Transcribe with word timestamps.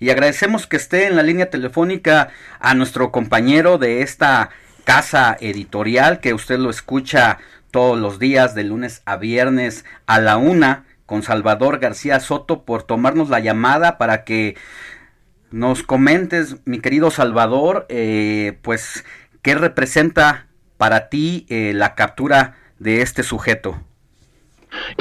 Y 0.00 0.08
agradecemos 0.08 0.66
que 0.66 0.78
esté 0.78 1.06
en 1.06 1.14
la 1.14 1.22
línea 1.22 1.50
telefónica 1.50 2.30
a 2.58 2.74
nuestro 2.74 3.12
compañero 3.12 3.76
de 3.76 4.00
esta 4.00 4.48
casa 4.84 5.36
editorial, 5.40 6.20
que 6.20 6.32
usted 6.32 6.58
lo 6.58 6.70
escucha 6.70 7.38
todos 7.70 7.98
los 7.98 8.18
días, 8.18 8.54
de 8.54 8.64
lunes 8.64 9.02
a 9.04 9.16
viernes 9.16 9.84
a 10.06 10.18
la 10.18 10.38
una, 10.38 10.86
con 11.04 11.22
Salvador 11.22 11.80
García 11.80 12.18
Soto, 12.18 12.62
por 12.62 12.82
tomarnos 12.82 13.28
la 13.28 13.40
llamada 13.40 13.98
para 13.98 14.24
que 14.24 14.56
nos 15.50 15.82
comentes, 15.82 16.56
mi 16.64 16.80
querido 16.80 17.10
Salvador, 17.10 17.84
eh, 17.90 18.58
pues, 18.62 19.04
¿qué 19.42 19.54
representa 19.54 20.46
para 20.78 21.10
ti 21.10 21.44
eh, 21.50 21.72
la 21.74 21.94
captura 21.94 22.56
de 22.78 23.02
este 23.02 23.22
sujeto? 23.22 23.78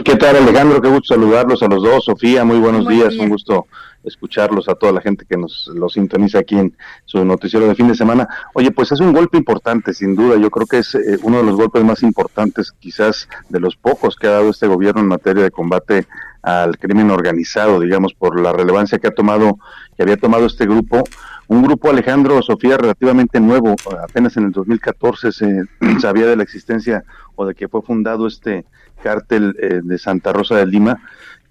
¿Qué 0.04 0.16
tal 0.16 0.36
Alejandro? 0.36 0.82
Qué 0.82 0.90
gusto 0.90 1.14
saludarlos 1.14 1.64
a 1.64 1.68
los 1.68 1.84
dos. 1.84 2.06
Sofía, 2.06 2.44
muy 2.44 2.58
buenos 2.58 2.88
días. 2.88 3.14
Un 3.16 3.30
gusto 3.30 3.68
escucharlos 4.04 4.70
a 4.70 4.76
toda 4.76 4.92
la 4.92 5.02
gente 5.02 5.26
que 5.26 5.38
nos 5.38 5.70
lo 5.74 5.90
sintoniza 5.90 6.40
aquí 6.40 6.58
en 6.58 6.76
su 7.06 7.24
noticiero 7.26 7.68
de 7.68 7.76
fin 7.76 7.88
de 7.88 7.96
semana. 7.96 8.28
Oye, 8.54 8.72
pues 8.72 8.92
es 8.92 9.00
un 9.00 9.14
golpe 9.14 9.38
importante, 9.38 9.94
sin 9.94 10.16
duda. 10.16 10.38
Yo 10.38 10.50
creo 10.50 10.68
que 10.68 10.80
es 10.80 10.96
eh, 10.96 11.20
uno 11.24 11.38
de 11.38 11.44
los 11.44 11.56
golpes 11.56 11.84
más 11.84 12.04
importantes, 12.04 12.72
quizás 12.72 13.28
de 13.50 13.60
los 13.60 13.76
pocos 13.76 14.16
que 14.16 14.28
ha 14.28 14.32
dado 14.32 14.50
este 14.50 14.68
gobierno 14.68 15.02
en 15.02 15.08
materia 15.08 15.44
de 15.44 15.52
combate 15.52 16.08
al 16.42 16.78
crimen 16.78 17.12
organizado, 17.12 17.80
digamos, 17.80 18.14
por 18.14 18.40
la 18.40 18.54
relevancia 18.54 18.98
que 19.00 19.08
ha 19.08 19.14
tomado, 19.14 19.60
que 19.96 20.04
había 20.04 20.18
tomado 20.18 20.46
este 20.46 20.66
grupo. 20.66 21.04
Un 21.48 21.64
grupo, 21.64 21.90
Alejandro, 21.90 22.42
Sofía, 22.42 22.78
relativamente 22.78 23.40
nuevo, 23.40 23.76
apenas 24.08 24.38
en 24.38 24.46
el 24.46 24.52
2014 24.52 25.32
se 25.32 25.64
sabía 26.00 26.28
de 26.28 26.36
la 26.36 26.44
existencia 26.44 27.04
o 27.36 27.46
de 27.46 27.56
que 27.56 27.68
fue 27.68 27.82
fundado 27.82 28.28
este 28.28 28.66
cártel 29.02 29.56
eh, 29.60 29.82
de 29.84 29.98
Santa 29.98 30.34
Rosa 30.34 30.56
de 30.56 30.66
Lima, 30.66 31.02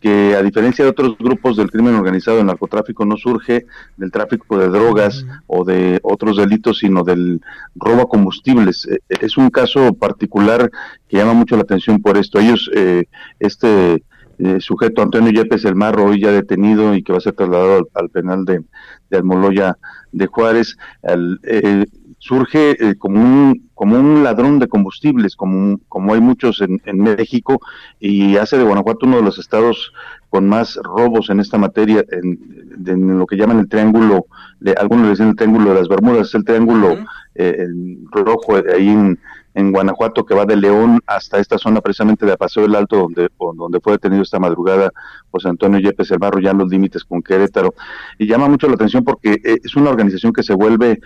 que 0.00 0.36
a 0.36 0.42
diferencia 0.42 0.84
de 0.84 0.90
otros 0.90 1.16
grupos 1.18 1.56
del 1.56 1.70
crimen 1.70 1.94
organizado, 1.94 2.38
el 2.38 2.46
narcotráfico 2.46 3.04
no 3.04 3.16
surge 3.16 3.66
del 3.96 4.12
tráfico 4.12 4.58
de 4.58 4.68
drogas 4.68 5.26
o 5.46 5.64
de 5.64 5.98
otros 6.02 6.36
delitos, 6.36 6.78
sino 6.78 7.02
del 7.02 7.40
robo 7.74 8.02
a 8.02 8.08
combustibles. 8.08 8.86
Eh, 8.86 9.00
es 9.08 9.36
un 9.36 9.50
caso 9.50 9.92
particular 9.94 10.70
que 11.08 11.16
llama 11.16 11.32
mucho 11.32 11.56
la 11.56 11.62
atención 11.62 12.00
por 12.00 12.16
esto. 12.16 12.38
Ellos, 12.38 12.70
eh, 12.74 13.04
este 13.40 14.02
sujeto 14.60 15.02
Antonio 15.02 15.32
Yepes 15.32 15.64
El 15.64 15.74
Marro, 15.74 16.06
hoy 16.06 16.20
ya 16.20 16.30
detenido 16.30 16.94
y 16.94 17.02
que 17.02 17.12
va 17.12 17.18
a 17.18 17.22
ser 17.22 17.34
trasladado 17.34 17.88
al, 17.94 18.10
penal 18.10 18.44
de, 18.44 18.62
de 19.10 19.16
Almoloya 19.16 19.76
de 20.12 20.26
Juárez, 20.26 20.76
al, 21.02 21.40
surge 22.18 22.76
eh, 22.78 22.94
como 22.96 23.20
un 23.20 23.68
como 23.78 23.96
un 23.96 24.24
ladrón 24.24 24.58
de 24.58 24.66
combustibles, 24.66 25.36
como, 25.36 25.78
como 25.88 26.12
hay 26.12 26.20
muchos 26.20 26.60
en, 26.60 26.98
México, 26.98 27.60
y 28.00 28.36
hace 28.36 28.58
de 28.58 28.64
Guanajuato 28.64 29.06
uno 29.06 29.18
de 29.18 29.22
los 29.22 29.38
estados 29.38 29.92
con 30.30 30.48
más 30.48 30.80
robos 30.82 31.30
en 31.30 31.38
esta 31.38 31.58
materia, 31.58 32.04
en, 32.10 33.16
lo 33.16 33.24
que 33.24 33.36
llaman 33.36 33.60
el 33.60 33.68
triángulo, 33.68 34.26
de, 34.58 34.72
algunos 34.72 35.04
le 35.04 35.10
dicen 35.10 35.28
el 35.28 35.36
triángulo 35.36 35.70
de 35.70 35.78
las 35.78 35.86
Bermudas, 35.86 36.26
es 36.26 36.34
el 36.34 36.44
triángulo 36.44 36.96
eh, 37.36 37.68
rojo 38.10 38.56
ahí 38.56 38.88
en, 38.88 39.20
en 39.54 39.72
Guanajuato 39.72 40.24
que 40.24 40.34
va 40.34 40.44
de 40.44 40.56
León 40.56 41.00
hasta 41.06 41.38
esta 41.38 41.58
zona 41.58 41.80
precisamente 41.80 42.26
de 42.26 42.36
Paseo 42.36 42.62
del 42.62 42.74
Alto 42.74 42.96
donde, 42.96 43.28
donde 43.56 43.80
fue 43.80 43.94
detenido 43.94 44.22
esta 44.22 44.38
madrugada 44.38 44.92
José 45.30 45.48
Antonio 45.48 45.80
Yepes 45.80 46.10
El 46.10 46.18
Barro 46.18 46.40
ya 46.40 46.50
en 46.50 46.58
los 46.58 46.68
límites 46.68 47.04
con 47.04 47.22
Querétaro. 47.22 47.74
Y 48.18 48.26
llama 48.26 48.48
mucho 48.48 48.68
la 48.68 48.74
atención 48.74 49.04
porque 49.04 49.32
eh, 49.44 49.58
es 49.62 49.74
una 49.76 49.90
organización 49.90 50.32
que 50.32 50.42
se 50.42 50.54
vuelve 50.54 51.00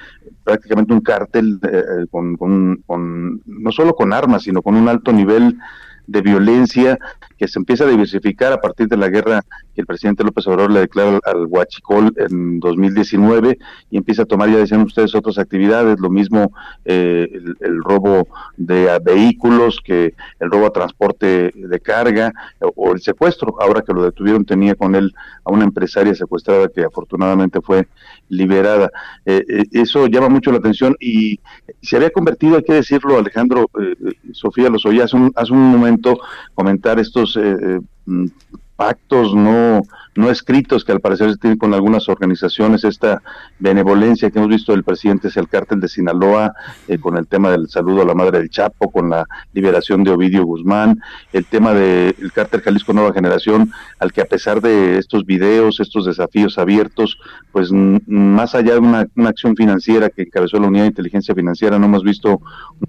prácticamente 0.44 0.92
un 0.92 1.00
cártel 1.00 1.58
eh, 1.62 2.06
con, 2.10 2.36
con, 2.36 3.42
no 3.46 3.72
solo 3.72 3.94
con 3.94 4.12
armas 4.12 4.42
sino 4.42 4.62
con 4.62 4.76
un 4.76 4.88
alto 4.88 5.12
nivel 5.12 5.58
de 6.06 6.20
violencia 6.20 6.98
que 7.42 7.48
se 7.48 7.58
empieza 7.58 7.82
a 7.82 7.88
diversificar 7.88 8.52
a 8.52 8.60
partir 8.60 8.86
de 8.86 8.96
la 8.96 9.08
guerra 9.08 9.42
que 9.74 9.80
el 9.80 9.86
presidente 9.86 10.22
López 10.22 10.46
Obrador 10.46 10.70
le 10.70 10.78
declara 10.78 11.18
al 11.24 11.46
Huachicol 11.46 12.14
en 12.16 12.60
2019 12.60 13.58
y 13.90 13.96
empieza 13.96 14.22
a 14.22 14.26
tomar, 14.26 14.48
ya 14.48 14.58
decían 14.58 14.82
ustedes, 14.82 15.12
otras 15.16 15.38
actividades, 15.38 15.98
lo 15.98 16.08
mismo 16.08 16.52
eh, 16.84 17.28
el, 17.58 17.82
robo 17.82 18.28
de 18.56 18.96
vehículos, 19.04 19.80
que 19.84 20.14
el 20.38 20.50
robo 20.52 20.66
a 20.66 20.70
transporte 20.70 21.50
de 21.52 21.80
carga 21.80 22.32
o 22.60 22.92
el 22.92 23.00
secuestro. 23.00 23.56
Ahora 23.60 23.82
que 23.82 23.92
lo 23.92 24.04
detuvieron 24.04 24.44
tenía 24.44 24.76
con 24.76 24.94
él 24.94 25.12
a 25.44 25.50
una 25.50 25.64
empresaria 25.64 26.14
secuestrada 26.14 26.68
que 26.68 26.84
afortunadamente 26.84 27.60
fue 27.60 27.88
liberada. 28.28 28.88
Eh, 29.26 29.44
eh, 29.48 29.64
eso 29.72 30.06
llama 30.06 30.28
mucho 30.28 30.52
la 30.52 30.58
atención 30.58 30.94
y 31.00 31.40
se 31.80 31.96
había 31.96 32.10
convertido, 32.10 32.56
hay 32.56 32.62
que 32.62 32.74
decirlo, 32.74 33.18
Alejandro, 33.18 33.68
Sofía, 34.30 34.68
los 34.68 34.86
oía 34.86 35.04
hace 35.04 35.16
un, 35.16 35.32
hace 35.34 35.52
un 35.52 35.72
momento 35.72 36.20
comentar 36.54 37.00
estos 37.00 37.31
mm, 37.40 38.30
pactos 38.76 39.34
no, 39.34 39.82
no 40.14 40.30
escritos 40.30 40.84
que 40.84 40.92
al 40.92 41.00
parecer 41.00 41.30
se 41.30 41.38
tienen 41.38 41.58
con 41.58 41.74
algunas 41.74 42.08
organizaciones, 42.08 42.84
esta 42.84 43.22
benevolencia 43.58 44.30
que 44.30 44.38
hemos 44.38 44.50
visto 44.50 44.72
del 44.72 44.84
presidente 44.84 45.28
hacia 45.28 45.40
el 45.40 45.48
cártel 45.48 45.80
de 45.80 45.88
Sinaloa, 45.88 46.54
eh, 46.88 46.98
con 46.98 47.16
el 47.16 47.26
tema 47.26 47.50
del 47.50 47.68
saludo 47.68 48.02
a 48.02 48.06
la 48.06 48.14
madre 48.14 48.38
del 48.38 48.50
Chapo, 48.50 48.90
con 48.90 49.10
la 49.10 49.26
liberación 49.52 50.04
de 50.04 50.10
Ovidio 50.10 50.44
Guzmán, 50.44 51.00
el 51.32 51.44
tema 51.46 51.72
del 51.72 52.32
cártel 52.32 52.62
Jalisco 52.62 52.92
Nueva 52.92 53.12
Generación, 53.12 53.72
al 53.98 54.12
que 54.12 54.20
a 54.20 54.26
pesar 54.26 54.60
de 54.60 54.98
estos 54.98 55.24
videos, 55.24 55.80
estos 55.80 56.06
desafíos 56.06 56.58
abiertos, 56.58 57.18
pues 57.52 57.70
más 57.72 58.54
allá 58.54 58.74
de 58.74 58.78
una, 58.78 59.06
acción 59.26 59.56
financiera 59.56 60.10
que 60.10 60.22
encabezó 60.22 60.58
la 60.58 60.68
Unidad 60.68 60.84
de 60.84 60.88
Inteligencia 60.88 61.34
Financiera, 61.34 61.78
no 61.78 61.86
hemos 61.86 62.02
visto 62.02 62.40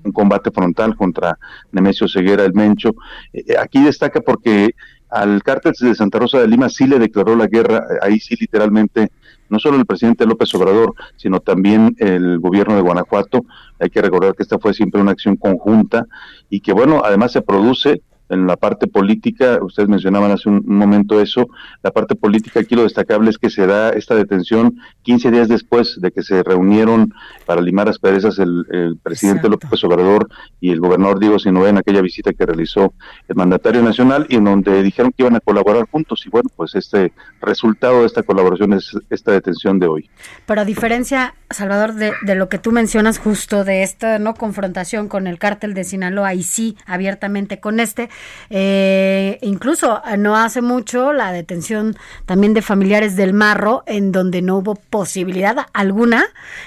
un 0.04 0.12
combate 0.12 0.52
frontal 0.52 0.96
contra 0.96 1.38
Nemesio 1.72 2.08
Ceguera, 2.08 2.44
el 2.44 2.54
Mencho. 2.54 2.96
Eh, 3.32 3.44
eh, 3.48 3.56
aquí 3.62 3.82
destaca 3.84 4.20
porque 4.22 4.76
al 5.13 5.44
cártel 5.44 5.74
de 5.79 5.94
Santa 5.94 6.18
Rosa 6.18 6.40
de 6.40 6.47
Lima 6.47 6.69
sí 6.69 6.88
le 6.88 6.97
declaró 6.97 7.35
la 7.35 7.47
guerra, 7.47 7.85
eh, 7.90 7.97
ahí 8.01 8.19
sí 8.19 8.35
literalmente, 8.40 9.12
no 9.50 9.59
solo 9.59 9.78
el 9.78 9.85
presidente 9.85 10.25
López 10.25 10.53
Obrador, 10.56 10.96
sino 11.16 11.40
también 11.40 11.96
el 12.00 12.40
gobierno 12.40 12.75
de 12.75 12.81
Guanajuato. 12.81 13.46
Hay 13.79 13.90
que 13.90 14.02
recordar 14.02 14.34
que 14.34 14.41
esta 14.41 14.57
fue 14.57 14.73
siempre 14.73 15.00
una 15.00 15.12
acción 15.12 15.35
conjunta 15.35 16.07
y 16.50 16.62
que, 16.62 16.73
bueno, 16.73 17.03
además 17.06 17.31
se 17.31 17.44
produce 17.44 18.02
en 18.29 18.47
la 18.47 18.57
parte 18.57 18.88
política, 18.88 19.59
ustedes 19.61 19.89
mencionaban 19.89 20.31
hace 20.31 20.50
un, 20.50 20.63
momento 20.66 21.22
eso, 21.22 21.50
la 21.81 21.91
parte 21.91 22.16
política 22.16 22.61
aquí 22.61 22.75
lo 22.75 22.84
destacable 22.84 23.29
es 23.29 23.38
que 23.38 23.50
se 23.50 23.67
da 23.67 23.89
esta 23.89 24.16
detención 24.16 24.79
15 25.03 25.31
días 25.31 25.47
después 25.50 26.00
de 26.00 26.11
que 26.11 26.23
se 26.23 26.41
reunieron 26.44 27.13
para 27.45 27.61
limar 27.61 27.89
asperezas 27.89 28.39
el, 28.39 28.66
el 28.72 28.97
presidente 28.97 29.50
López 29.50 29.84
Obrador 29.84 30.29
y 30.59 30.72
el 30.72 30.79
gobernador 30.79 31.19
Diego 31.19 31.39
Sinoé 31.39 31.69
en 31.69 31.78
aquella 31.78 32.01
visita 32.01 32.34
que 32.34 32.45
realizó 32.45 32.94
el 33.28 33.35
mandatario 33.35 33.81
nacional 33.81 34.25
y 34.29 34.35
en 34.35 34.45
donde 34.45 34.81
dijeron 34.81 35.11
que 35.11 35.23
iban 35.23 35.35
a 35.35 35.40
colaborar 35.40 35.85
juntos. 35.91 36.25
Y 36.25 36.29
bueno, 36.29 36.50
pues 36.55 36.75
este 36.75 37.11
resultado 37.41 38.01
de 38.01 38.07
esta 38.07 38.23
colaboración 38.23 38.73
es 38.73 38.97
esta 39.09 39.31
detención 39.31 39.79
de 39.79 39.88
hoy. 39.88 40.09
Pero 40.45 40.61
a 40.61 40.66
diferencia, 40.66 41.35
Salvador, 41.50 41.94
de, 41.94 42.13
de 42.22 42.35
lo 42.35 42.50
que 42.50 42.57
tú 42.57 42.72
mencionas 42.72 43.19
justo 43.19 43.63
de 43.63 43.84
esta 43.84 44.19
no 44.19 44.34
confrontación 44.34 45.07
con 45.07 45.28
el 45.28 45.38
cártel 45.38 45.73
de 45.73 45.84
Sinaloa 45.84 46.34
y 46.34 46.44
sí 46.44 46.78
abiertamente 46.85 47.59
con 47.59 47.79
este, 47.79 48.09
eh, 48.50 49.39
incluso 49.41 50.01
eh, 50.06 50.17
no 50.17 50.35
hace 50.35 50.61
mucho 50.61 51.13
la 51.13 51.31
detención 51.31 51.95
también 52.25 52.53
de 52.53 52.61
familiares 52.61 53.16
del 53.16 53.34
Marro, 53.34 53.84
en 53.85 54.11
donde 54.11 54.41
no 54.41 54.58
hubo 54.58 54.75
posibilidad 54.75 55.67
alguna. 55.73 56.23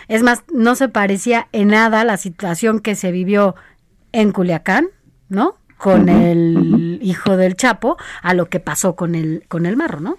Es 0.08 0.22
más, 0.22 0.44
no 0.52 0.74
se 0.74 0.88
parecía 0.88 1.48
en 1.52 1.68
nada 1.68 2.04
la 2.04 2.16
situación 2.16 2.80
que 2.80 2.94
se 2.94 3.12
vivió 3.12 3.54
en 4.12 4.32
Culiacán, 4.32 4.88
¿no? 5.28 5.56
Con 5.76 6.08
el 6.08 6.98
hijo 7.02 7.36
del 7.36 7.54
Chapo, 7.54 7.96
a 8.22 8.34
lo 8.34 8.46
que 8.46 8.60
pasó 8.60 8.96
con 8.96 9.14
el, 9.14 9.44
con 9.48 9.66
el 9.66 9.76
Marro, 9.76 10.00
¿no? 10.00 10.18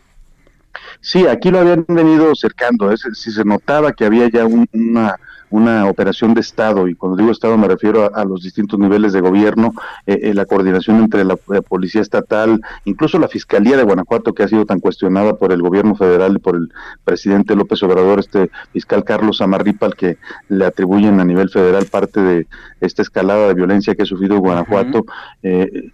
Sí, 1.02 1.28
aquí 1.28 1.52
lo 1.52 1.60
habían 1.60 1.86
venido 1.88 2.34
cercando, 2.36 2.92
es, 2.92 3.02
si 3.14 3.32
se 3.32 3.44
notaba 3.44 3.94
que 3.94 4.06
había 4.06 4.30
ya 4.30 4.46
una 4.46 5.18
una 5.50 5.88
operación 5.90 6.34
de 6.34 6.42
Estado, 6.42 6.88
y 6.88 6.96
cuando 6.96 7.18
digo 7.18 7.32
Estado 7.32 7.58
me 7.58 7.68
refiero 7.68 8.14
a, 8.14 8.26
los 8.26 8.44
distintos 8.44 8.80
niveles 8.80 9.14
de 9.14 9.22
gobierno, 9.22 9.74
eh, 10.06 10.20
eh, 10.24 10.34
la 10.34 10.46
coordinación 10.46 10.98
entre 11.00 11.24
la, 11.24 11.38
Policía 11.68 12.02
Estatal, 12.02 12.62
incluso 12.86 13.20
la 13.20 13.28
Fiscalía 13.28 13.78
de 13.78 13.84
Guanajuato, 13.84 14.34
que 14.34 14.44
ha 14.44 14.48
sido 14.48 14.66
tan 14.66 14.80
cuestionada 14.80 15.36
por 15.36 15.52
el 15.52 15.62
gobierno 15.62 15.96
federal 15.96 16.36
y 16.36 16.40
por 16.40 16.56
el 16.56 16.72
presidente 17.04 17.56
López 17.56 17.82
Obrador, 17.84 18.20
este 18.20 18.50
fiscal 18.74 19.04
Carlos 19.04 19.42
Amarripa, 19.42 19.86
al 19.86 19.96
que 19.96 20.18
le 20.50 20.66
atribuyen 20.66 21.20
a 21.20 21.26
nivel 21.26 21.50
federal 21.50 21.86
parte 21.86 22.20
de 22.20 22.48
esta 22.82 23.02
escalada 23.02 23.48
de 23.48 23.54
violencia 23.54 23.96
que 23.96 24.04
ha 24.04 24.06
sufrido 24.06 24.40
Guanajuato. 24.40 25.06
Eh, 25.44 25.92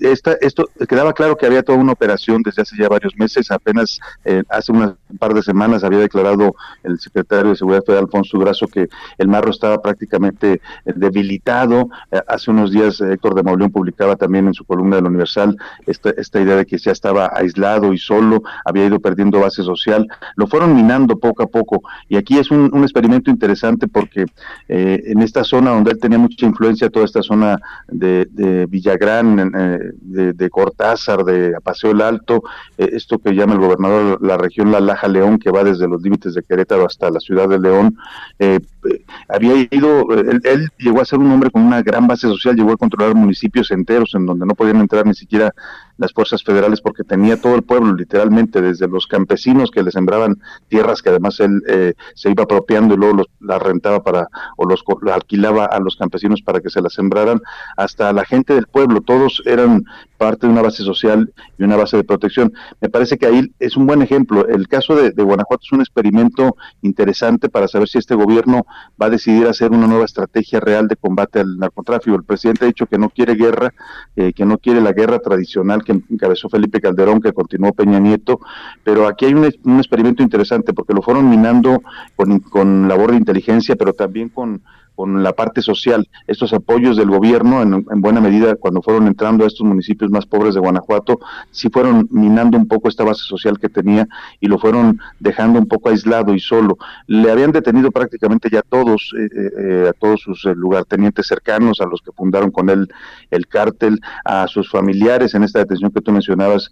esta, 0.00 0.32
esto 0.40 0.68
quedaba 0.88 1.12
claro 1.12 1.36
que 1.36 1.46
había 1.46 1.62
toda 1.62 1.78
una 1.78 1.92
operación 1.92 2.42
desde 2.42 2.62
hace 2.62 2.76
ya 2.76 2.88
varios 2.88 3.16
meses, 3.16 3.50
apenas 3.62 4.00
hace 4.48 4.72
un 4.72 4.96
par 5.18 5.34
de 5.34 5.42
semanas 5.42 5.84
había 5.84 5.98
declarado 5.98 6.54
el 6.82 6.98
secretario 6.98 7.50
de 7.50 7.56
Seguridad 7.56 7.84
Federal, 7.84 8.04
Alfonso 8.04 8.32
su 8.32 8.38
brazo 8.38 8.66
que 8.66 8.88
el 9.18 9.28
marro 9.28 9.50
estaba 9.50 9.80
prácticamente 9.80 10.54
eh, 10.54 10.60
debilitado. 10.96 11.88
Eh, 12.10 12.20
hace 12.26 12.50
unos 12.50 12.72
días 12.72 13.00
eh, 13.00 13.12
Héctor 13.12 13.34
de 13.34 13.42
Mauleón 13.42 13.70
publicaba 13.70 14.16
también 14.16 14.46
en 14.46 14.54
su 14.54 14.64
columna 14.64 14.96
del 14.96 15.06
Universal 15.06 15.56
esta, 15.86 16.10
esta 16.10 16.40
idea 16.40 16.56
de 16.56 16.66
que 16.66 16.78
ya 16.78 16.92
estaba 16.92 17.30
aislado 17.34 17.92
y 17.92 17.98
solo, 17.98 18.42
había 18.64 18.86
ido 18.86 19.00
perdiendo 19.00 19.40
base 19.40 19.62
social. 19.62 20.06
Lo 20.36 20.46
fueron 20.46 20.74
minando 20.74 21.18
poco 21.18 21.42
a 21.42 21.46
poco 21.46 21.82
y 22.08 22.16
aquí 22.16 22.38
es 22.38 22.50
un, 22.50 22.70
experimento 22.82 23.30
interesante 23.30 23.86
porque 23.86 24.26
en 24.68 25.22
esta 25.22 25.44
zona 25.44 25.70
donde 25.70 25.92
él 25.92 26.00
tenía 26.00 26.18
mucha 26.18 26.46
influencia, 26.46 26.90
toda 26.90 27.04
esta 27.04 27.22
zona 27.22 27.56
de, 27.86 28.26
de 28.30 28.66
Villagrán, 28.66 29.52
de, 30.00 30.50
Cortázar, 30.50 31.22
de 31.22 31.54
Paseo 31.62 31.92
el 31.92 32.00
Alto, 32.00 32.42
esto 32.76 33.18
que 33.18 33.34
el 33.52 33.58
gobernador 33.58 34.18
la 34.22 34.36
región 34.36 34.72
La 34.72 34.80
Laja 34.80 35.08
León, 35.08 35.38
que 35.38 35.50
va 35.50 35.64
desde 35.64 35.88
los 35.88 36.02
límites 36.02 36.34
de 36.34 36.42
Querétaro 36.42 36.86
hasta 36.86 37.10
la 37.10 37.20
ciudad 37.20 37.48
de 37.48 37.58
León, 37.58 37.96
eh, 38.38 38.60
había 39.28 39.54
ido, 39.70 40.06
él, 40.12 40.70
llegó 40.78 41.00
a 41.00 41.04
ser 41.04 41.18
un 41.18 41.30
hombre 41.30 41.50
con 41.50 41.62
una 41.62 41.82
gran 41.82 42.06
base 42.06 42.26
social, 42.26 42.56
llegó 42.56 42.72
a 42.72 42.76
controlar 42.76 43.14
municipios 43.14 43.70
enteros 43.70 44.14
en 44.14 44.26
donde 44.26 44.46
no 44.46 44.54
podían 44.54 44.78
entrar 44.78 45.06
ni 45.06 45.14
siquiera 45.14 45.54
las 46.02 46.12
fuerzas 46.12 46.42
federales 46.42 46.80
porque 46.80 47.04
tenía 47.04 47.40
todo 47.40 47.54
el 47.54 47.62
pueblo 47.62 47.94
literalmente, 47.94 48.60
desde 48.60 48.88
los 48.88 49.06
campesinos 49.06 49.70
que 49.70 49.84
le 49.84 49.92
sembraban 49.92 50.42
tierras 50.68 51.00
que 51.00 51.10
además 51.10 51.38
él 51.38 51.62
eh, 51.68 51.94
se 52.16 52.28
iba 52.28 52.42
apropiando 52.42 52.94
y 52.94 52.96
luego 52.96 53.18
los, 53.18 53.26
las 53.38 53.62
rentaba 53.62 54.02
para 54.02 54.26
o 54.56 54.66
los 54.66 54.82
alquilaba 55.12 55.66
a 55.66 55.78
los 55.78 55.94
campesinos 55.94 56.42
para 56.42 56.60
que 56.60 56.70
se 56.70 56.82
las 56.82 56.94
sembraran, 56.94 57.40
hasta 57.76 58.12
la 58.12 58.24
gente 58.24 58.52
del 58.52 58.66
pueblo, 58.66 59.00
todos 59.00 59.42
eran 59.46 59.84
parte 60.22 60.46
de 60.46 60.52
una 60.52 60.62
base 60.62 60.84
social 60.84 61.32
y 61.58 61.64
una 61.64 61.76
base 61.76 61.96
de 61.96 62.04
protección. 62.04 62.52
Me 62.80 62.88
parece 62.88 63.18
que 63.18 63.26
ahí 63.26 63.52
es 63.58 63.76
un 63.76 63.86
buen 63.86 64.02
ejemplo. 64.02 64.46
El 64.46 64.68
caso 64.68 64.94
de, 64.94 65.10
Guanajuato 65.10 65.62
es 65.64 65.72
un 65.72 65.80
experimento 65.80 66.56
interesante 66.80 67.48
para 67.48 67.66
saber 67.66 67.88
si 67.88 67.98
este 67.98 68.14
gobierno 68.14 68.64
va 69.00 69.06
a 69.06 69.10
decidir 69.10 69.46
hacer 69.46 69.72
una 69.72 69.86
nueva 69.86 70.04
estrategia 70.04 70.60
real 70.60 70.86
de 70.86 70.96
combate 70.96 71.40
al 71.40 71.58
narcotráfico. 71.58 72.16
El 72.16 72.24
presidente 72.24 72.64
ha 72.64 72.68
dicho 72.68 72.86
que 72.86 72.98
no 72.98 73.10
quiere 73.10 73.34
guerra, 73.34 73.74
eh, 74.14 74.32
que 74.32 74.44
no 74.44 74.58
quiere 74.58 74.80
la 74.80 74.92
guerra 74.92 75.18
tradicional 75.18 75.82
que 75.82 75.91
encabezó 75.92 76.48
Felipe 76.48 76.80
Calderón, 76.80 77.20
que 77.20 77.32
continuó 77.32 77.72
Peña 77.72 77.98
Nieto, 77.98 78.40
pero 78.84 79.06
aquí 79.06 79.26
hay 79.26 79.34
un, 79.34 79.44
experimento 79.78 80.22
interesante 80.22 80.72
porque 80.72 80.94
lo 80.94 81.02
fueron 81.02 81.28
minando 81.28 81.82
con, 82.16 82.40
con 82.40 82.88
labor 82.88 83.12
de 83.12 83.18
inteligencia, 83.18 83.76
pero 83.76 83.92
también 83.92 84.28
con 84.28 84.62
con 84.94 85.22
la 85.22 85.32
parte 85.32 85.62
social. 85.62 86.08
Estos 86.26 86.52
apoyos 86.52 86.96
del 86.96 87.08
gobierno, 87.08 87.62
en, 87.62 87.84
buena 88.00 88.20
medida, 88.20 88.54
cuando 88.56 88.82
fueron 88.82 89.06
entrando 89.06 89.44
a 89.44 89.46
estos 89.46 89.66
municipios 89.66 90.10
más 90.10 90.26
pobres 90.26 90.54
de 90.54 90.60
Guanajuato, 90.60 91.20
sí 91.50 91.68
fueron 91.70 92.08
minando 92.10 92.58
un 92.58 92.66
poco 92.66 92.88
esta 92.88 93.04
base 93.04 93.22
social 93.22 93.58
que 93.58 93.68
tenía 93.68 94.06
y 94.40 94.46
lo 94.46 94.58
fueron 94.58 95.00
dejando 95.20 95.58
un 95.58 95.66
poco 95.66 95.88
aislado 95.88 96.34
y 96.34 96.40
solo. 96.40 96.76
Le 97.06 97.30
habían 97.30 97.52
detenido 97.52 97.90
prácticamente 97.90 98.48
ya 98.50 98.62
todos, 98.62 99.12
eh, 99.18 99.24
eh, 99.24 99.50
eh, 99.58 99.88
a 99.88 99.92
todos 99.92 100.20
sus 100.20 100.44
lugartenientes 100.44 101.26
cercanos, 101.26 101.80
a 101.80 101.86
los 101.86 102.00
que 102.02 102.12
fundaron 102.12 102.50
con 102.50 102.70
él 102.70 102.88
el 103.30 103.46
cártel, 103.46 104.00
a 104.24 104.46
sus 104.46 104.70
familiares 104.70 105.34
en 105.34 105.44
esta 105.44 105.60
detención 105.60 105.90
que 105.90 106.00
tú 106.00 106.12
mencionabas, 106.12 106.70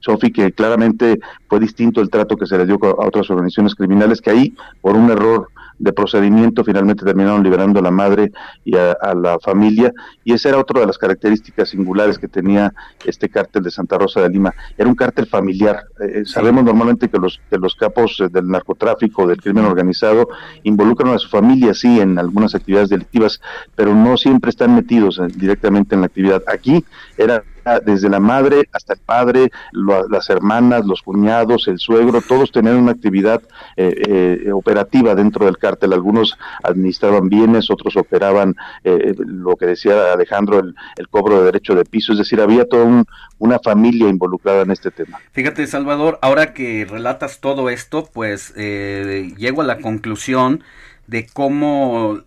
Sofi, 0.00 0.30
que 0.30 0.52
claramente 0.52 1.18
fue 1.48 1.58
distinto 1.60 2.00
el 2.00 2.10
trato 2.10 2.36
que 2.36 2.46
se 2.46 2.56
le 2.56 2.66
dio 2.66 2.78
a 2.82 3.06
otras 3.06 3.28
organizaciones 3.30 3.74
criminales, 3.74 4.20
que 4.20 4.30
ahí, 4.30 4.54
por 4.80 4.96
un 4.96 5.10
error 5.10 5.48
de 5.78 5.92
procedimiento, 5.92 6.64
finalmente 6.64 7.04
terminaron 7.04 7.42
liberando 7.42 7.78
a 7.78 7.82
la 7.82 7.90
madre 7.90 8.32
y 8.64 8.76
a, 8.76 8.96
la 9.14 9.38
familia, 9.38 9.92
y 10.24 10.32
esa 10.32 10.50
era 10.50 10.58
otra 10.58 10.80
de 10.80 10.86
las 10.86 10.98
características 10.98 11.70
singulares 11.70 12.18
que 12.18 12.28
tenía 12.28 12.72
este 13.04 13.28
cártel 13.28 13.62
de 13.62 13.70
Santa 13.70 13.96
Rosa 13.98 14.20
de 14.20 14.28
Lima. 14.28 14.54
Era 14.76 14.88
un 14.88 14.94
cártel 14.94 15.26
familiar. 15.26 15.84
Eh, 16.00 16.22
sabemos 16.24 16.64
normalmente 16.64 17.08
que 17.08 17.18
los, 17.18 17.40
que 17.50 17.58
los 17.58 17.74
capos 17.74 18.20
eh, 18.20 18.28
del 18.28 18.48
narcotráfico, 18.48 19.26
del 19.26 19.40
crimen 19.40 19.64
organizado, 19.64 20.28
involucran 20.64 21.14
a 21.14 21.18
su 21.18 21.28
familia, 21.28 21.74
sí, 21.74 22.00
en 22.00 22.18
algunas 22.18 22.54
actividades 22.54 22.88
delictivas, 22.88 23.40
pero 23.74 23.94
no 23.94 24.16
siempre 24.16 24.50
están 24.50 24.74
metidos 24.74 25.18
eh, 25.18 25.28
directamente 25.34 25.94
en 25.94 26.00
la 26.02 26.06
actividad. 26.06 26.42
Aquí 26.46 26.84
era 27.16 27.42
desde 27.84 28.08
la 28.08 28.20
madre 28.20 28.68
hasta 28.72 28.94
el 28.94 29.00
padre, 29.00 29.50
las 29.72 30.30
hermanas, 30.30 30.86
los 30.86 31.02
cuñados, 31.02 31.68
el 31.68 31.78
suegro, 31.78 32.20
todos 32.20 32.50
tenían 32.52 32.76
una 32.76 32.92
actividad 32.92 33.42
eh, 33.76 34.42
eh, 34.46 34.52
operativa 34.52 35.14
dentro 35.14 35.46
del 35.46 35.58
cártel. 35.58 35.92
Algunos 35.92 36.36
administraban 36.62 37.28
bienes, 37.28 37.70
otros 37.70 37.96
operaban 37.96 38.54
eh, 38.84 39.14
lo 39.18 39.56
que 39.56 39.66
decía 39.66 40.12
Alejandro, 40.12 40.60
el, 40.60 40.74
cobro 41.08 41.38
de 41.40 41.46
derecho 41.46 41.74
de 41.74 41.84
piso. 41.84 42.12
Es 42.12 42.18
decir, 42.18 42.40
había 42.40 42.68
toda 42.68 43.04
una 43.38 43.58
familia 43.58 44.08
involucrada 44.08 44.62
en 44.62 44.70
este 44.70 44.90
tema. 44.90 45.20
Fíjate, 45.32 45.66
Salvador, 45.66 46.18
ahora 46.22 46.52
que 46.52 46.86
relatas 46.88 47.40
todo 47.40 47.70
esto, 47.70 48.08
pues 48.12 48.54
llego 48.54 49.62
a 49.62 49.64
la 49.64 49.78
conclusión 49.78 50.62
de 51.06 51.26
cómo 51.26 52.22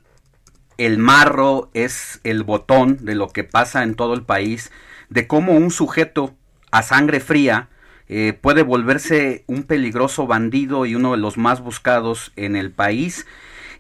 el 0.78 0.98
marro 0.98 1.70
es 1.74 2.20
el 2.24 2.44
botón 2.44 2.98
de 3.06 3.14
lo 3.14 3.30
que 3.30 3.44
pasa 3.44 3.84
en 3.84 3.94
todo 3.96 4.16
el 4.16 4.24
país 4.24 4.72
de 5.12 5.28
cómo 5.28 5.54
un 5.54 5.72
sujeto 5.72 6.34
a 6.72 6.82
sangre 6.82 7.20
fría 7.20 7.68
eh, 8.08 8.34
puede 8.34 8.64
volverse 8.64 9.44
un 9.46 9.64
peligroso 9.64 10.26
bandido 10.26 10.86
y 10.86 10.96
uno 10.96 11.12
de 11.12 11.18
los 11.18 11.38
más 11.38 11.62
buscados 11.62 12.32
en 12.38 12.56
el 12.56 12.72
país. 12.72 13.28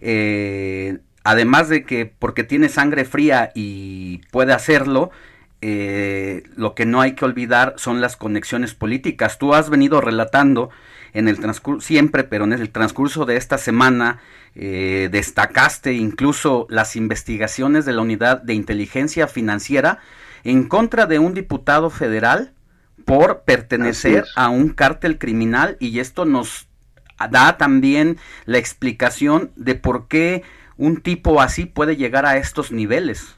Eh, 0.01 0.99
además 1.23 1.69
de 1.69 1.85
que 1.85 2.05
porque 2.05 2.43
tiene 2.43 2.67
sangre 2.67 3.05
fría 3.05 3.51
y 3.55 4.19
puede 4.29 4.51
hacerlo, 4.51 5.09
eh, 5.61 6.43
lo 6.55 6.75
que 6.75 6.85
no 6.85 6.99
hay 6.99 7.13
que 7.13 7.23
olvidar 7.23 7.75
son 7.77 8.01
las 8.01 8.17
conexiones 8.17 8.73
políticas. 8.73 9.37
Tú 9.39 9.53
has 9.53 9.69
venido 9.69 10.01
relatando 10.01 10.69
en 11.13 11.29
el 11.29 11.39
transcurso, 11.39 11.85
siempre, 11.85 12.25
pero 12.25 12.43
en 12.43 12.53
el 12.53 12.71
transcurso 12.71 13.25
de 13.25 13.37
esta 13.37 13.57
semana, 13.57 14.19
destacaste 14.53 15.93
incluso 15.93 16.67
las 16.69 16.97
investigaciones 16.97 17.85
de 17.85 17.93
la 17.93 18.01
Unidad 18.01 18.41
de 18.41 18.53
Inteligencia 18.53 19.27
Financiera 19.27 19.99
en 20.43 20.67
contra 20.67 21.05
de 21.05 21.19
un 21.19 21.33
diputado 21.33 21.89
federal 21.89 22.53
por 23.05 23.41
pertenecer 23.41 24.25
a 24.35 24.49
un 24.49 24.69
cártel 24.69 25.17
criminal 25.17 25.77
y 25.79 25.99
esto 25.99 26.25
nos 26.25 26.67
da 27.29 27.57
también 27.57 28.17
la 28.45 28.57
explicación 28.57 29.51
de 29.55 29.75
por 29.75 30.07
qué 30.07 30.43
un 30.77 31.01
tipo 31.01 31.41
así 31.41 31.65
puede 31.65 31.95
llegar 31.95 32.25
a 32.25 32.37
estos 32.37 32.71
niveles 32.71 33.35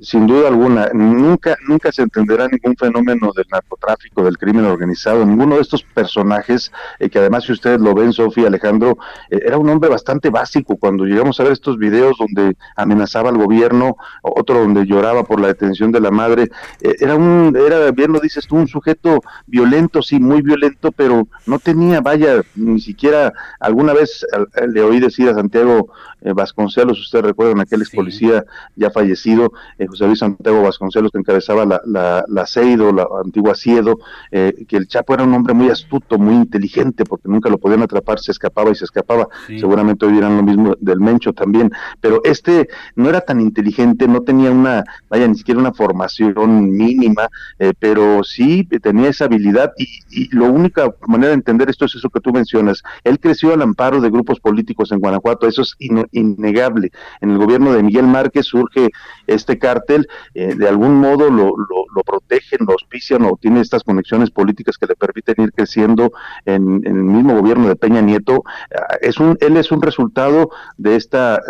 sin 0.00 0.26
duda 0.26 0.48
alguna, 0.48 0.88
nunca, 0.92 1.56
nunca 1.68 1.92
se 1.92 2.02
entenderá 2.02 2.48
ningún 2.48 2.76
fenómeno 2.76 3.30
del 3.34 3.46
narcotráfico, 3.50 4.24
del 4.24 4.38
crimen 4.38 4.64
organizado, 4.64 5.24
ninguno 5.24 5.56
de 5.56 5.62
estos 5.62 5.84
personajes, 5.84 6.72
eh, 6.98 7.08
que 7.08 7.20
además 7.20 7.44
si 7.44 7.52
ustedes 7.52 7.80
lo 7.80 7.94
ven, 7.94 8.12
Sofía, 8.12 8.48
Alejandro, 8.48 8.98
eh, 9.30 9.40
era 9.46 9.56
un 9.56 9.68
hombre 9.68 9.88
bastante 9.88 10.30
básico. 10.30 10.76
Cuando 10.76 11.04
llegamos 11.04 11.38
a 11.38 11.44
ver 11.44 11.52
estos 11.52 11.78
videos 11.78 12.16
donde 12.18 12.56
amenazaba 12.76 13.30
al 13.30 13.38
gobierno, 13.38 13.96
otro 14.22 14.60
donde 14.60 14.84
lloraba 14.84 15.24
por 15.24 15.40
la 15.40 15.48
detención 15.48 15.92
de 15.92 16.00
la 16.00 16.10
madre, 16.10 16.50
eh, 16.80 16.96
era 16.98 17.14
un, 17.14 17.56
era, 17.56 17.90
bien 17.92 18.12
lo 18.12 18.18
dices 18.18 18.46
tú, 18.48 18.56
un 18.56 18.68
sujeto 18.68 19.20
violento, 19.46 20.02
sí, 20.02 20.18
muy 20.18 20.42
violento, 20.42 20.90
pero 20.90 21.28
no 21.46 21.58
tenía, 21.60 22.00
vaya, 22.00 22.42
ni 22.56 22.80
siquiera, 22.80 23.32
alguna 23.60 23.92
vez 23.92 24.26
le 24.68 24.82
oí 24.82 24.98
decir 24.98 25.28
a 25.28 25.34
Santiago 25.34 25.90
Vasconcelos, 26.20 26.98
ustedes 26.98 27.26
recuerdan 27.26 27.60
aquel 27.60 27.82
ex 27.82 27.90
policía 27.90 28.44
ya 28.76 28.90
fallecido, 28.90 29.52
José 29.86 30.06
Luis 30.06 30.18
Santiago 30.20 30.62
Vasconcelos, 30.62 31.10
que 31.10 31.18
encabezaba 31.18 31.64
la, 31.64 31.80
la, 31.84 32.24
la 32.28 32.46
CEIDO, 32.46 32.92
la 32.92 33.06
antigua 33.22 33.54
CIEDO, 33.54 33.98
eh, 34.30 34.64
que 34.68 34.76
el 34.76 34.86
Chapo 34.86 35.14
era 35.14 35.24
un 35.24 35.34
hombre 35.34 35.52
muy 35.52 35.68
astuto, 35.68 36.18
muy 36.18 36.34
inteligente, 36.34 37.04
porque 37.04 37.28
nunca 37.28 37.50
lo 37.50 37.58
podían 37.58 37.82
atrapar, 37.82 38.20
se 38.20 38.32
escapaba 38.32 38.70
y 38.70 38.74
se 38.74 38.84
escapaba. 38.84 39.28
Seguramente 39.46 40.06
hoy 40.06 40.12
dirán 40.12 40.36
lo 40.36 40.42
mismo 40.42 40.74
del 40.80 41.00
Mencho 41.00 41.32
también, 41.32 41.70
pero 42.00 42.20
este 42.24 42.68
no 42.94 43.08
era 43.08 43.20
tan 43.20 43.40
inteligente, 43.40 44.06
no 44.08 44.22
tenía 44.22 44.50
una, 44.50 44.84
vaya, 45.10 45.26
ni 45.26 45.34
siquiera 45.34 45.60
una 45.60 45.72
formación 45.72 46.70
mínima, 46.70 47.28
eh, 47.58 47.72
pero 47.78 48.22
sí 48.24 48.64
tenía 48.80 49.08
esa 49.08 49.26
habilidad 49.26 49.72
y, 49.76 49.88
y 50.10 50.34
la 50.34 50.48
única 50.50 50.94
manera 51.06 51.28
de 51.28 51.34
entender 51.34 51.68
esto 51.68 51.84
es 51.84 51.94
eso 51.94 52.08
que 52.10 52.20
tú 52.20 52.32
mencionas. 52.32 52.82
Él 53.02 53.18
creció 53.18 53.52
al 53.52 53.62
amparo 53.62 54.00
de 54.00 54.08
grupos 54.08 54.40
políticos 54.40 54.92
en 54.92 55.00
Guanajuato, 55.00 55.46
eso 55.46 55.62
es 55.62 55.74
innegable. 55.78 56.90
En 57.20 57.30
el 57.30 57.38
gobierno 57.38 57.72
de 57.72 57.82
Miguel 57.82 58.06
Márquez 58.06 58.46
surge 58.46 58.90
este 59.26 59.58
caso 59.58 59.73
cártel, 59.74 60.08
eh, 60.34 60.54
de 60.54 60.68
algún 60.68 60.94
modo 61.00 61.30
lo, 61.30 61.52
lo, 61.56 62.02
protegen, 62.04 62.66
lo 62.66 62.72
auspician 62.72 63.24
o 63.24 63.38
tiene 63.40 63.60
estas 63.60 63.82
conexiones 63.82 64.30
políticas 64.30 64.76
que 64.78 64.86
le 64.86 64.94
permiten 64.94 65.34
ir 65.38 65.52
creciendo 65.52 66.12
en, 66.44 66.82
el 66.84 66.94
mismo 66.94 67.34
gobierno 67.40 67.68
de 67.68 67.76
Peña 67.76 68.00
Nieto. 68.00 68.44
Ah, 68.46 68.96
es 69.00 69.18
un, 69.18 69.36
él 69.40 69.56
es 69.56 69.72
un 69.72 69.82
resultado 69.82 70.50
de 70.76 70.96
esta, 70.96 71.40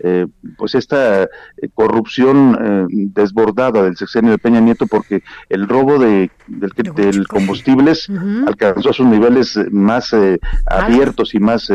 eh, 0.00 0.26
pues 0.58 0.74
esta 0.74 1.28
corrupción 1.74 2.88
desbordada 3.14 3.82
del 3.82 3.96
sexenio 3.96 4.32
de 4.32 4.38
Peña 4.38 4.60
Nieto 4.60 4.86
porque 4.86 5.22
el 5.48 5.68
robo 5.68 5.98
de, 5.98 6.30
del, 6.46 7.26
combustibles 7.28 8.10
alcanzó 8.46 8.90
a 8.90 8.92
sus 8.92 9.06
niveles 9.06 9.58
más 9.70 10.14
abiertos 10.66 11.34
y 11.34 11.40
más 11.40 11.70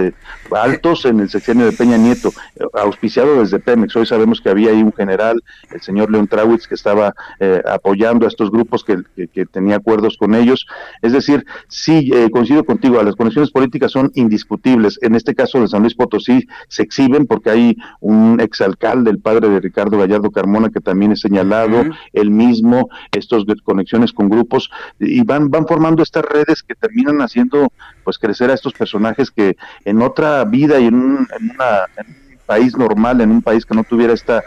altos 0.51 1.05
en 1.05 1.21
el 1.21 1.29
sexenio 1.29 1.65
de 1.65 1.71
Peña 1.71 1.97
Nieto, 1.97 2.31
auspiciado 2.73 3.39
desde 3.39 3.59
Pemex. 3.59 3.95
Hoy 3.95 4.05
sabemos 4.05 4.41
que 4.41 4.49
había 4.49 4.71
ahí 4.71 4.83
un 4.83 4.93
general, 4.93 5.41
el 5.79 5.83
señor 5.85 6.11
León 6.11 6.27
Trawitz, 6.27 6.67
que 6.67 6.75
estaba 6.75 7.15
eh, 7.39 7.61
apoyando 7.65 8.25
a 8.25 8.29
estos 8.29 8.51
grupos, 8.51 8.83
que, 8.83 8.99
tenía 9.51 9.77
acuerdos 9.77 10.17
con 10.17 10.35
ellos. 10.35 10.67
Es 11.01 11.13
decir, 11.13 11.45
sí, 11.67 12.11
eh, 12.13 12.29
coincido 12.29 12.63
contigo, 12.63 13.01
las 13.01 13.15
conexiones 13.15 13.51
políticas 13.51 13.91
son 13.91 14.11
indiscutibles. 14.15 14.99
En 15.01 15.15
este 15.15 15.33
caso 15.33 15.61
de 15.61 15.67
San 15.67 15.81
Luis 15.81 15.95
Potosí 15.95 16.47
se 16.67 16.83
exhiben 16.83 17.25
porque 17.25 17.49
hay 17.49 17.77
un 18.01 18.39
exalcalde, 18.39 19.09
el 19.09 19.19
padre 19.19 19.49
de 19.49 19.59
Ricardo 19.59 19.97
Gallardo 19.97 20.31
Carmona, 20.31 20.69
que 20.69 20.81
también 20.81 21.13
es 21.13 21.21
señalado, 21.21 21.83
el 22.13 22.29
mismo, 22.29 22.89
estas 23.11 23.43
conexiones 23.63 24.11
con 24.11 24.29
grupos, 24.29 24.69
y 24.99 25.23
van, 25.23 25.49
van 25.49 25.65
formando 25.65 26.03
estas 26.03 26.25
redes 26.25 26.63
que 26.63 26.75
terminan 26.75 27.21
haciendo 27.21 27.71
pues 28.03 28.17
crecer 28.17 28.51
a 28.51 28.53
estos 28.53 28.73
personajes 28.73 29.31
que 29.31 29.55
en 29.85 30.01
otra 30.01 30.43
vida 30.43 30.79
y 30.79 30.87
en, 30.87 30.95
un, 30.95 31.27
en 31.39 31.51
una 31.51 31.85
país 32.49 32.75
normal, 32.75 33.21
en 33.21 33.29
un 33.29 33.43
país 33.43 33.63
que 33.63 33.75
no 33.75 33.83
tuviera 33.83 34.11
esta 34.11 34.43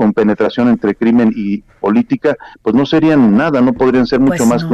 compenetración 0.00 0.68
entre 0.68 0.94
crimen 0.94 1.30
y 1.36 1.58
política, 1.78 2.34
pues 2.62 2.74
no 2.74 2.86
serían 2.86 3.36
nada, 3.36 3.60
no 3.60 3.74
podrían 3.74 4.06
ser 4.06 4.18
mucho 4.18 4.46
pues 4.46 4.48
más 4.48 4.64
que 4.64 4.72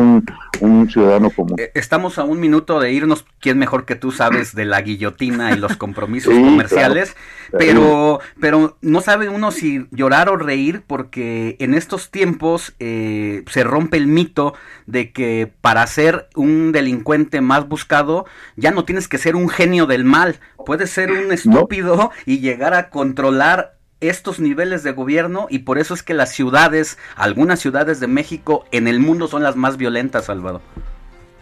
un, 0.64 0.88
ciudadano 0.88 1.30
común. 1.30 1.56
Eh, 1.59 1.73
estamos 1.75 2.16
a 2.18 2.23
un 2.23 2.38
minuto 2.38 2.78
de 2.78 2.92
irnos, 2.92 3.26
¿quién 3.40 3.59
mejor 3.59 3.87
que 3.87 3.97
tú 3.97 4.12
sabes 4.12 4.54
de 4.54 4.64
la 4.64 4.80
guillotina 4.83 5.50
y 5.50 5.56
los 5.59 5.76
compromisos 5.76 6.33
comerciales? 6.38 7.16
Pero, 7.50 8.21
pero 8.40 8.76
no 8.83 9.00
sabe 9.00 9.28
uno 9.28 9.50
si 9.50 9.88
llorar 9.90 10.28
o 10.28 10.37
reír 10.37 10.85
porque 10.87 11.56
en 11.59 11.75
estos 11.75 12.12
tiempos 12.12 12.75
eh, 12.78 13.42
se 13.50 13.64
rompe 13.64 13.97
el 13.97 14.06
mito 14.06 14.54
de 14.87 15.11
que 15.11 15.52
para 15.61 15.85
ser 15.88 16.28
un 16.37 16.71
delincuente 16.71 17.40
más 17.40 17.66
buscado 17.66 18.26
ya 18.54 18.71
no 18.71 18.85
tienes 18.85 19.09
que 19.09 19.18
ser 19.18 19.35
un 19.35 19.49
genio 19.49 19.87
del 19.87 20.04
mal, 20.04 20.38
puedes 20.64 20.90
ser 20.90 21.11
un 21.11 21.33
estúpido 21.33 22.12
y 22.26 22.38
llegar 22.38 22.75
a 22.75 22.90
controlar 22.90 23.75
estos 24.00 24.40
niveles 24.40 24.82
de 24.82 24.92
gobierno 24.92 25.46
y 25.50 25.60
por 25.60 25.78
eso 25.78 25.94
es 25.94 26.02
que 26.02 26.14
las 26.14 26.32
ciudades, 26.32 26.98
algunas 27.16 27.60
ciudades 27.60 28.00
de 28.00 28.06
México 28.06 28.64
en 28.72 28.88
el 28.88 29.00
mundo 29.00 29.28
son 29.28 29.42
las 29.42 29.56
más 29.56 29.76
violentas, 29.76 30.26
Salvador. 30.26 30.60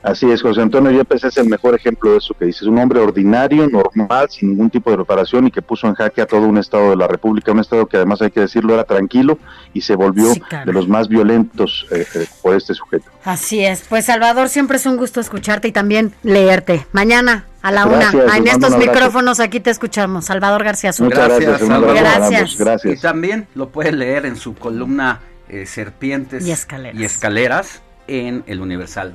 Así 0.04 0.30
es, 0.30 0.42
José 0.42 0.60
Antonio 0.60 0.90
Yepes 0.90 1.24
es 1.24 1.38
el 1.38 1.48
mejor 1.48 1.74
ejemplo 1.74 2.12
de 2.12 2.18
eso 2.18 2.34
que 2.34 2.44
dices, 2.44 2.64
un 2.64 2.78
hombre 2.78 3.00
ordinario, 3.00 3.66
normal, 3.70 4.28
sin 4.28 4.50
ningún 4.50 4.68
tipo 4.68 4.90
de 4.90 4.98
reparación 4.98 5.46
y 5.46 5.50
que 5.50 5.62
puso 5.62 5.86
en 5.86 5.94
jaque 5.94 6.20
a 6.20 6.26
todo 6.26 6.42
un 6.42 6.58
estado 6.58 6.90
de 6.90 6.96
la 6.96 7.08
República, 7.08 7.52
un 7.52 7.60
estado 7.60 7.86
que 7.86 7.96
además 7.96 8.20
hay 8.20 8.30
que 8.30 8.40
decirlo 8.40 8.74
era 8.74 8.84
tranquilo 8.84 9.38
y 9.72 9.80
se 9.80 9.96
volvió 9.96 10.34
de 10.66 10.72
los 10.74 10.88
más 10.88 11.08
violentos 11.08 11.86
eh, 11.90 12.06
eh, 12.16 12.26
por 12.42 12.54
este 12.54 12.74
sujeto. 12.74 13.10
Así 13.24 13.64
es, 13.64 13.80
pues 13.88 14.04
Salvador, 14.04 14.50
siempre 14.50 14.76
es 14.76 14.84
un 14.84 14.98
gusto 14.98 15.20
escucharte 15.20 15.68
y 15.68 15.72
también 15.72 16.12
leerte. 16.22 16.86
Mañana 16.92 17.46
a 17.62 17.72
la 17.72 17.86
una, 17.86 18.10
en 18.36 18.46
estos 18.46 18.76
micrófonos 18.76 19.40
aquí 19.40 19.58
te 19.60 19.70
escuchamos. 19.70 20.26
Salvador 20.26 20.64
García 20.64 20.90
Azul. 20.90 21.08
gracias, 21.08 21.60
Salvador. 21.60 21.94
Gracias. 22.58 22.98
Y 22.98 23.00
también 23.00 23.46
lo 23.54 23.70
puede 23.70 23.92
leer 23.92 24.26
en 24.26 24.36
su 24.36 24.54
columna 24.54 25.20
eh, 25.48 25.64
Serpientes 25.64 26.46
y 26.46 26.52
escaleras. 26.52 27.00
y 27.00 27.04
escaleras 27.04 27.82
en 28.06 28.44
El 28.46 28.60
Universal. 28.60 29.14